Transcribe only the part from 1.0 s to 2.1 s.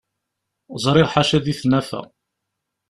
ḥaca di tnafa.